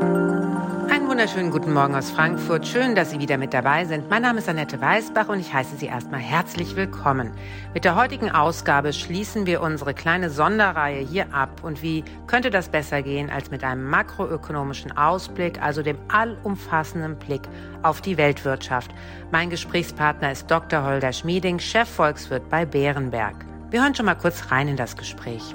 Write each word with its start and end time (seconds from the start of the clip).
Einen 0.00 1.08
wunderschönen 1.08 1.50
guten 1.50 1.74
Morgen 1.74 1.94
aus 1.94 2.10
Frankfurt. 2.10 2.66
Schön, 2.66 2.94
dass 2.94 3.10
Sie 3.10 3.18
wieder 3.18 3.36
mit 3.36 3.52
dabei 3.52 3.84
sind. 3.84 4.08
Mein 4.08 4.22
Name 4.22 4.38
ist 4.38 4.48
Annette 4.48 4.80
Weißbach 4.80 5.28
und 5.28 5.40
ich 5.40 5.52
heiße 5.52 5.76
Sie 5.76 5.86
erstmal 5.86 6.20
herzlich 6.20 6.74
willkommen. 6.74 7.32
Mit 7.74 7.84
der 7.84 7.96
heutigen 7.96 8.30
Ausgabe 8.30 8.94
schließen 8.94 9.44
wir 9.44 9.60
unsere 9.60 9.92
kleine 9.92 10.30
Sonderreihe 10.30 11.04
hier 11.04 11.34
ab. 11.34 11.62
Und 11.62 11.82
wie 11.82 12.02
könnte 12.26 12.48
das 12.50 12.70
besser 12.70 13.02
gehen 13.02 13.28
als 13.28 13.50
mit 13.50 13.62
einem 13.62 13.84
makroökonomischen 13.84 14.96
Ausblick, 14.96 15.60
also 15.62 15.82
dem 15.82 15.98
allumfassenden 16.08 17.16
Blick 17.16 17.42
auf 17.82 18.00
die 18.00 18.16
Weltwirtschaft? 18.16 18.90
Mein 19.30 19.50
Gesprächspartner 19.50 20.32
ist 20.32 20.50
Dr. 20.50 20.82
Holger 20.82 21.12
Schmieding, 21.12 21.58
Chefvolkswirt 21.58 22.48
bei 22.48 22.64
Bärenberg. 22.64 23.36
Wir 23.70 23.82
hören 23.82 23.94
schon 23.94 24.06
mal 24.06 24.14
kurz 24.14 24.50
rein 24.50 24.68
in 24.68 24.76
das 24.76 24.96
Gespräch. 24.96 25.54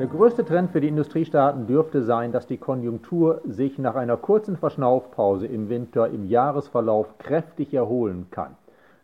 Der 0.00 0.08
größte 0.08 0.44
Trend 0.44 0.72
für 0.72 0.80
die 0.80 0.88
Industriestaaten 0.88 1.68
dürfte 1.68 2.02
sein, 2.02 2.32
dass 2.32 2.48
die 2.48 2.56
Konjunktur 2.56 3.40
sich 3.44 3.78
nach 3.78 3.94
einer 3.94 4.16
kurzen 4.16 4.56
Verschnaufpause 4.56 5.46
im 5.46 5.68
Winter 5.68 6.08
im 6.08 6.26
Jahresverlauf 6.26 7.16
kräftig 7.18 7.72
erholen 7.72 8.26
kann. 8.32 8.56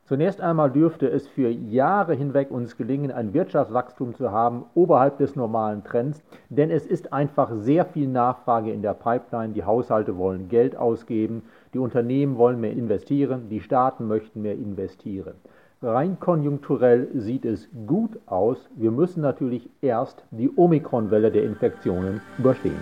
Zunächst 0.03 0.41
einmal 0.41 0.73
dürfte 0.73 1.09
es 1.09 1.29
für 1.29 1.49
Jahre 1.49 2.15
hinweg 2.15 2.51
uns 2.51 2.77
gelingen, 2.77 3.13
ein 3.13 3.33
Wirtschaftswachstum 3.33 4.17
zu 4.17 4.33
haben 4.33 4.65
oberhalb 4.75 5.19
des 5.19 5.37
normalen 5.37 5.85
Trends, 5.85 6.25
denn 6.49 6.73
es 6.73 6.85
ist 6.85 7.13
einfach 7.13 7.53
sehr 7.55 7.85
viel 7.85 8.09
Nachfrage 8.09 8.73
in 8.73 8.83
der 8.83 8.95
Pipeline. 8.95 9.53
Die 9.53 9.63
Haushalte 9.63 10.19
wollen 10.19 10.49
Geld 10.49 10.75
ausgeben, 10.75 11.45
die 11.73 11.79
Unternehmen 11.79 12.37
wollen 12.37 12.61
mehr 12.61 12.73
investieren, 12.73 13.49
die 13.49 13.61
Staaten 13.61 14.09
möchten 14.09 14.43
mehr 14.43 14.55
investieren. 14.55 15.35
Rein 15.83 16.21
konjunkturell 16.21 17.09
sieht 17.15 17.47
es 17.47 17.67
gut 17.87 18.19
aus. 18.27 18.59
Wir 18.77 18.91
müssen 18.91 19.23
natürlich 19.23 19.71
erst 19.81 20.23
die 20.31 20.51
Omikron-Welle 20.55 21.31
der 21.31 21.45
Infektionen 21.45 22.21
überstehen. 22.37 22.77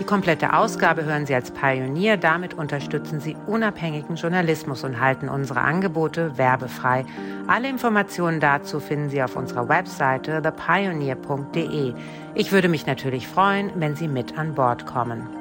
Die 0.00 0.04
komplette 0.04 0.52
Ausgabe 0.52 1.04
hören 1.04 1.26
Sie 1.26 1.34
als 1.34 1.52
Pionier. 1.52 2.16
Damit 2.16 2.54
unterstützen 2.54 3.20
Sie 3.20 3.36
unabhängigen 3.46 4.16
Journalismus 4.16 4.82
und 4.82 5.00
halten 5.00 5.28
unsere 5.28 5.60
Angebote 5.60 6.36
werbefrei. 6.36 7.04
Alle 7.46 7.68
Informationen 7.68 8.40
dazu 8.40 8.80
finden 8.80 9.10
Sie 9.10 9.22
auf 9.22 9.36
unserer 9.36 9.68
Webseite 9.68 10.42
thepioneer.de. 10.42 11.94
Ich 12.34 12.50
würde 12.50 12.68
mich 12.68 12.86
natürlich 12.88 13.28
freuen, 13.28 13.70
wenn 13.76 13.94
Sie 13.94 14.08
mit 14.08 14.36
an 14.36 14.56
Bord 14.56 14.86
kommen. 14.86 15.39